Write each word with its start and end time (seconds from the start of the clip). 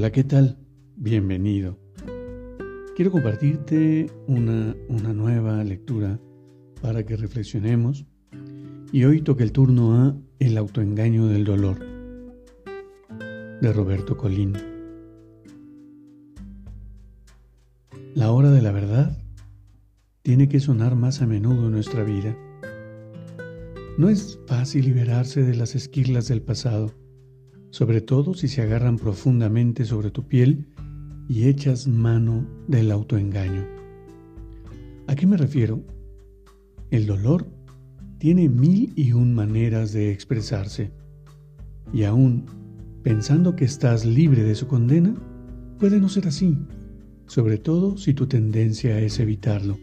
Hola, 0.00 0.12
¿qué 0.12 0.24
tal? 0.24 0.56
Bienvenido. 0.96 1.78
Quiero 2.96 3.10
compartirte 3.10 4.10
una, 4.28 4.74
una, 4.88 5.12
nueva 5.12 5.62
lectura 5.62 6.18
para 6.80 7.04
que 7.04 7.18
reflexionemos 7.18 8.06
y 8.92 9.04
hoy 9.04 9.20
toca 9.20 9.44
el 9.44 9.52
turno 9.52 9.94
a 9.94 10.16
El 10.38 10.56
autoengaño 10.56 11.26
del 11.26 11.44
dolor 11.44 11.80
de 13.60 13.72
Roberto 13.74 14.16
Colín. 14.16 14.54
La 18.14 18.32
hora 18.32 18.50
de 18.50 18.62
la 18.62 18.72
verdad 18.72 19.18
tiene 20.22 20.48
que 20.48 20.60
sonar 20.60 20.96
más 20.96 21.20
a 21.20 21.26
menudo 21.26 21.66
en 21.66 21.72
nuestra 21.72 22.04
vida. 22.04 22.34
No 23.98 24.08
es 24.08 24.38
fácil 24.46 24.86
liberarse 24.86 25.42
de 25.42 25.56
las 25.56 25.74
esquirlas 25.74 26.26
del 26.26 26.40
pasado 26.40 26.90
sobre 27.70 28.00
todo 28.00 28.34
si 28.34 28.48
se 28.48 28.62
agarran 28.62 28.96
profundamente 28.96 29.84
sobre 29.84 30.10
tu 30.10 30.26
piel 30.26 30.66
y 31.28 31.48
echas 31.48 31.86
mano 31.86 32.46
del 32.66 32.90
autoengaño. 32.90 33.64
¿A 35.06 35.14
qué 35.14 35.26
me 35.26 35.36
refiero? 35.36 35.82
El 36.90 37.06
dolor 37.06 37.46
tiene 38.18 38.48
mil 38.48 38.92
y 38.96 39.12
un 39.12 39.34
maneras 39.34 39.92
de 39.92 40.10
expresarse, 40.10 40.92
y 41.92 42.02
aún 42.04 42.46
pensando 43.02 43.56
que 43.56 43.64
estás 43.64 44.04
libre 44.04 44.42
de 44.42 44.54
su 44.54 44.66
condena, 44.66 45.14
puede 45.78 46.00
no 46.00 46.08
ser 46.08 46.26
así, 46.26 46.58
sobre 47.26 47.58
todo 47.58 47.96
si 47.96 48.12
tu 48.12 48.26
tendencia 48.26 49.00
es 49.00 49.18
evitarlo. 49.20 49.78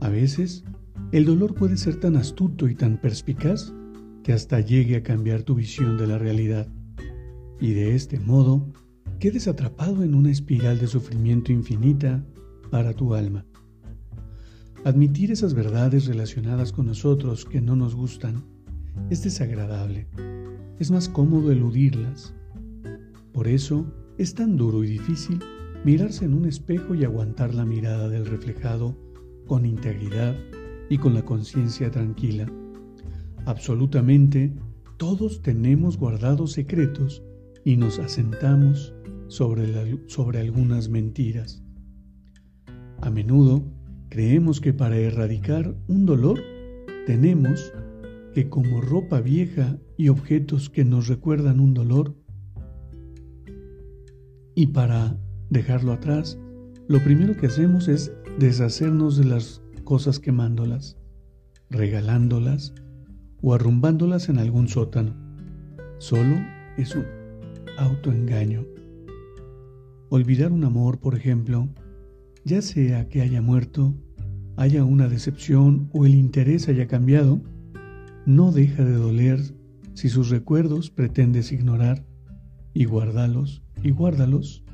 A 0.00 0.08
veces, 0.08 0.64
el 1.12 1.24
dolor 1.24 1.54
puede 1.54 1.76
ser 1.76 2.00
tan 2.00 2.16
astuto 2.16 2.68
y 2.68 2.74
tan 2.74 2.98
perspicaz 2.98 3.74
hasta 4.32 4.60
llegue 4.60 4.96
a 4.96 5.02
cambiar 5.02 5.42
tu 5.42 5.54
visión 5.54 5.96
de 5.96 6.06
la 6.06 6.18
realidad 6.18 6.68
y 7.60 7.72
de 7.72 7.94
este 7.94 8.20
modo 8.20 8.66
quedes 9.18 9.48
atrapado 9.48 10.04
en 10.04 10.14
una 10.14 10.30
espiral 10.30 10.78
de 10.78 10.86
sufrimiento 10.86 11.52
infinita 11.52 12.24
para 12.70 12.92
tu 12.92 13.14
alma. 13.14 13.44
Admitir 14.84 15.32
esas 15.32 15.54
verdades 15.54 16.06
relacionadas 16.06 16.72
con 16.72 16.86
nosotros 16.86 17.44
que 17.44 17.60
no 17.60 17.74
nos 17.74 17.94
gustan 17.94 18.44
es 19.10 19.24
desagradable. 19.24 20.06
Es 20.78 20.90
más 20.90 21.08
cómodo 21.08 21.50
eludirlas. 21.50 22.34
Por 23.32 23.48
eso 23.48 23.86
es 24.18 24.34
tan 24.34 24.56
duro 24.56 24.84
y 24.84 24.88
difícil 24.88 25.40
mirarse 25.84 26.24
en 26.24 26.34
un 26.34 26.44
espejo 26.44 26.94
y 26.94 27.04
aguantar 27.04 27.54
la 27.54 27.64
mirada 27.64 28.08
del 28.08 28.26
reflejado 28.26 28.96
con 29.46 29.64
integridad 29.64 30.36
y 30.88 30.98
con 30.98 31.14
la 31.14 31.24
conciencia 31.24 31.90
tranquila 31.90 32.46
Absolutamente 33.48 34.52
todos 34.98 35.40
tenemos 35.40 35.96
guardados 35.96 36.52
secretos 36.52 37.24
y 37.64 37.78
nos 37.78 37.98
asentamos 37.98 38.94
sobre, 39.28 39.66
sobre 40.06 40.40
algunas 40.40 40.90
mentiras. 40.90 41.64
A 43.00 43.08
menudo 43.08 43.64
creemos 44.10 44.60
que 44.60 44.74
para 44.74 44.98
erradicar 44.98 45.74
un 45.88 46.04
dolor 46.04 46.38
tenemos 47.06 47.72
que 48.34 48.50
como 48.50 48.82
ropa 48.82 49.22
vieja 49.22 49.78
y 49.96 50.10
objetos 50.10 50.68
que 50.68 50.84
nos 50.84 51.08
recuerdan 51.08 51.58
un 51.58 51.72
dolor, 51.72 52.14
y 54.54 54.66
para 54.66 55.18
dejarlo 55.48 55.94
atrás, 55.94 56.38
lo 56.86 57.02
primero 57.02 57.34
que 57.34 57.46
hacemos 57.46 57.88
es 57.88 58.12
deshacernos 58.38 59.16
de 59.16 59.24
las 59.24 59.62
cosas 59.84 60.18
quemándolas, 60.18 60.98
regalándolas 61.70 62.74
o 63.42 63.54
arrumbándolas 63.54 64.28
en 64.28 64.38
algún 64.38 64.68
sótano. 64.68 65.14
Solo 65.98 66.36
es 66.76 66.94
un 66.94 67.04
autoengaño. 67.78 68.64
Olvidar 70.10 70.52
un 70.52 70.64
amor, 70.64 70.98
por 70.98 71.14
ejemplo, 71.14 71.68
ya 72.44 72.62
sea 72.62 73.08
que 73.08 73.20
haya 73.20 73.42
muerto, 73.42 73.94
haya 74.56 74.84
una 74.84 75.08
decepción 75.08 75.90
o 75.92 76.06
el 76.06 76.14
interés 76.14 76.68
haya 76.68 76.86
cambiado, 76.86 77.40
no 78.26 78.52
deja 78.52 78.84
de 78.84 78.94
doler 78.94 79.40
si 79.94 80.08
sus 80.08 80.30
recuerdos 80.30 80.90
pretendes 80.90 81.52
ignorar 81.52 82.04
y 82.72 82.84
guárdalos 82.84 83.62
y 83.82 83.90
guárdalos 83.90 84.64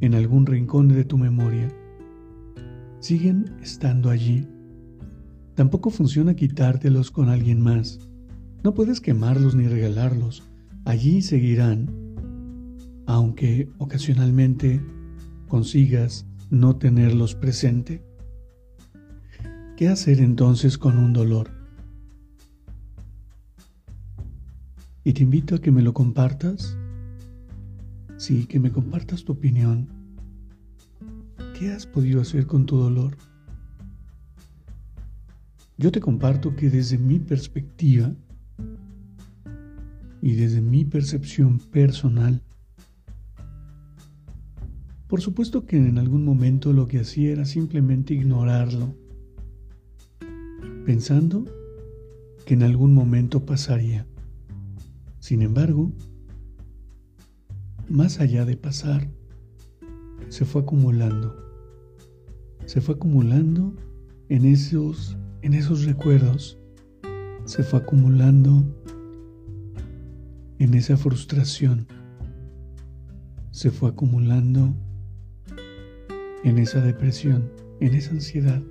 en 0.00 0.14
algún 0.14 0.46
rincón 0.46 0.88
de 0.88 1.04
tu 1.04 1.18
memoria. 1.18 1.68
Siguen 3.00 3.56
estando 3.62 4.10
allí 4.10 4.46
Tampoco 5.54 5.90
funciona 5.90 6.34
quitártelos 6.34 7.10
con 7.10 7.28
alguien 7.28 7.60
más. 7.60 7.98
No 8.62 8.74
puedes 8.74 9.00
quemarlos 9.00 9.54
ni 9.54 9.66
regalarlos. 9.66 10.42
Allí 10.84 11.22
seguirán, 11.22 11.90
aunque 13.06 13.68
ocasionalmente 13.78 14.80
consigas 15.48 16.26
no 16.50 16.76
tenerlos 16.76 17.34
presente. 17.34 18.02
¿Qué 19.76 19.88
hacer 19.88 20.20
entonces 20.20 20.76
con 20.78 20.98
un 20.98 21.12
dolor? 21.12 21.50
Y 25.04 25.12
te 25.14 25.22
invito 25.22 25.54
a 25.54 25.58
que 25.60 25.70
me 25.70 25.82
lo 25.82 25.94
compartas. 25.94 26.76
Sí, 28.18 28.44
que 28.46 28.60
me 28.60 28.70
compartas 28.70 29.24
tu 29.24 29.32
opinión. 29.32 29.88
¿Qué 31.58 31.72
has 31.72 31.86
podido 31.86 32.20
hacer 32.20 32.46
con 32.46 32.66
tu 32.66 32.76
dolor? 32.76 33.16
Yo 35.80 35.90
te 35.90 36.00
comparto 36.00 36.54
que 36.54 36.68
desde 36.68 36.98
mi 36.98 37.18
perspectiva 37.18 38.14
y 40.20 40.34
desde 40.34 40.60
mi 40.60 40.84
percepción 40.84 41.58
personal, 41.58 42.42
por 45.08 45.22
supuesto 45.22 45.64
que 45.64 45.78
en 45.78 45.96
algún 45.96 46.22
momento 46.22 46.74
lo 46.74 46.86
que 46.86 47.00
hacía 47.00 47.32
era 47.32 47.46
simplemente 47.46 48.12
ignorarlo, 48.12 48.94
pensando 50.84 51.46
que 52.44 52.52
en 52.52 52.62
algún 52.62 52.92
momento 52.92 53.46
pasaría. 53.46 54.06
Sin 55.18 55.40
embargo, 55.40 55.92
más 57.88 58.20
allá 58.20 58.44
de 58.44 58.58
pasar, 58.58 59.08
se 60.28 60.44
fue 60.44 60.60
acumulando, 60.60 61.34
se 62.66 62.82
fue 62.82 62.96
acumulando 62.96 63.74
en 64.28 64.44
esos 64.44 65.16
en 65.42 65.54
esos 65.54 65.84
recuerdos 65.84 66.58
se 67.44 67.62
fue 67.62 67.80
acumulando 67.80 68.64
en 70.58 70.74
esa 70.74 70.96
frustración, 70.96 71.86
se 73.50 73.70
fue 73.70 73.90
acumulando 73.90 74.74
en 76.44 76.58
esa 76.58 76.80
depresión, 76.80 77.50
en 77.80 77.94
esa 77.94 78.10
ansiedad. 78.10 78.62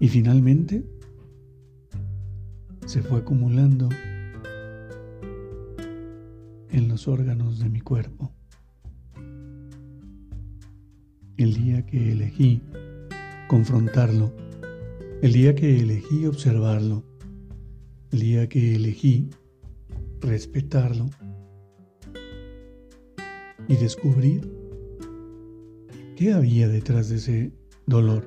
Y 0.00 0.08
finalmente 0.08 0.84
se 2.86 3.02
fue 3.02 3.18
acumulando 3.20 3.88
en 6.70 6.88
los 6.88 7.06
órganos 7.06 7.60
de 7.60 7.68
mi 7.68 7.80
cuerpo. 7.80 8.32
El 11.36 11.54
día 11.54 11.86
que 11.86 12.12
elegí 12.12 12.60
confrontarlo, 13.54 14.32
el 15.22 15.32
día 15.32 15.54
que 15.54 15.78
elegí 15.78 16.26
observarlo, 16.26 17.04
el 18.10 18.18
día 18.18 18.48
que 18.48 18.74
elegí 18.74 19.30
respetarlo. 20.20 21.08
Y 23.68 23.76
descubrir 23.76 24.52
qué 26.16 26.32
había 26.32 26.66
detrás 26.66 27.10
de 27.10 27.16
ese 27.16 27.52
dolor, 27.86 28.26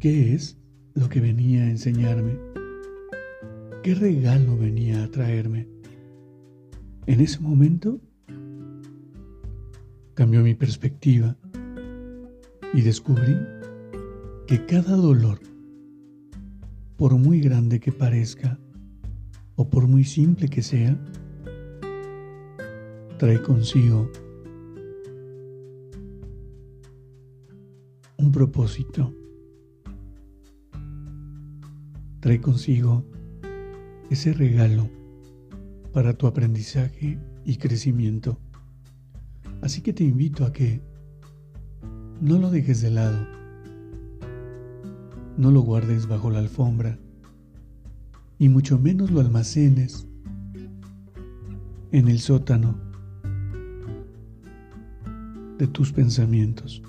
qué 0.00 0.34
es 0.34 0.58
lo 0.94 1.08
que 1.08 1.20
venía 1.20 1.62
a 1.62 1.70
enseñarme, 1.70 2.40
qué 3.84 3.94
regalo 3.94 4.56
venía 4.56 5.04
a 5.04 5.10
traerme. 5.12 5.68
En 7.06 7.20
ese 7.20 7.38
momento 7.38 8.00
Cambió 10.14 10.40
mi 10.40 10.54
perspectiva 10.54 11.36
y 12.72 12.80
descubrí 12.80 13.36
que 14.46 14.64
cada 14.64 14.94
dolor, 14.94 15.40
por 16.96 17.16
muy 17.18 17.40
grande 17.40 17.80
que 17.80 17.90
parezca 17.90 18.58
o 19.56 19.68
por 19.68 19.88
muy 19.88 20.04
simple 20.04 20.48
que 20.48 20.62
sea, 20.62 20.96
trae 23.18 23.42
consigo 23.42 24.08
un 28.18 28.30
propósito. 28.30 29.12
Trae 32.20 32.40
consigo 32.40 33.04
ese 34.10 34.32
regalo 34.32 34.88
para 35.92 36.12
tu 36.12 36.28
aprendizaje 36.28 37.18
y 37.44 37.56
crecimiento. 37.56 38.38
Así 39.60 39.80
que 39.80 39.92
te 39.92 40.04
invito 40.04 40.44
a 40.44 40.52
que 40.52 40.80
no 42.20 42.38
lo 42.38 42.50
dejes 42.50 42.80
de 42.80 42.90
lado, 42.90 43.26
no 45.36 45.50
lo 45.50 45.60
guardes 45.60 46.06
bajo 46.06 46.30
la 46.30 46.38
alfombra 46.38 46.98
y 48.38 48.48
mucho 48.48 48.78
menos 48.78 49.10
lo 49.10 49.20
almacenes 49.20 50.06
en 51.92 52.08
el 52.08 52.18
sótano 52.20 52.78
de 55.58 55.66
tus 55.66 55.92
pensamientos. 55.92 56.82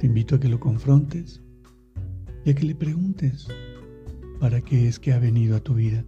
Te 0.00 0.06
invito 0.06 0.36
a 0.36 0.40
que 0.40 0.48
lo 0.48 0.60
confrontes 0.60 1.42
y 2.44 2.50
a 2.50 2.54
que 2.54 2.66
le 2.66 2.74
preguntes 2.74 3.48
para 4.38 4.60
qué 4.60 4.86
es 4.86 5.00
que 5.00 5.12
ha 5.12 5.18
venido 5.18 5.56
a 5.56 5.60
tu 5.60 5.74
vida. 5.74 6.04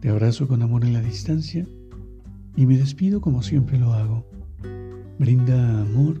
Te 0.00 0.08
abrazo 0.08 0.48
con 0.48 0.62
amor 0.62 0.84
en 0.84 0.92
la 0.92 1.00
distancia 1.00 1.66
y 2.56 2.66
me 2.66 2.76
despido 2.76 3.20
como 3.20 3.42
siempre 3.42 3.78
lo 3.78 3.92
hago. 3.92 4.26
Brinda 5.18 5.80
amor 5.80 6.20